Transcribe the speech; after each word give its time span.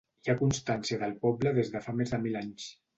Hi 0.27 0.29
ha 0.33 0.35
constància 0.39 0.99
del 1.05 1.15
poble 1.27 1.55
des 1.61 1.73
de 1.77 1.85
fa 1.87 1.99
més 2.03 2.17
de 2.19 2.25
mil 2.29 2.45
anys. 2.45 2.73